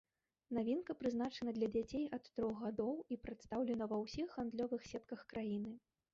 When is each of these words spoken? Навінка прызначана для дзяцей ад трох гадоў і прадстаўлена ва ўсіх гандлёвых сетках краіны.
Навінка 0.57 0.95
прызначана 1.01 1.53
для 1.57 1.69
дзяцей 1.75 2.05
ад 2.17 2.23
трох 2.39 2.57
гадоў 2.63 2.95
і 3.17 3.19
прадстаўлена 3.27 3.91
ва 3.93 4.01
ўсіх 4.07 4.27
гандлёвых 4.41 4.81
сетках 4.95 5.25
краіны. 5.37 5.71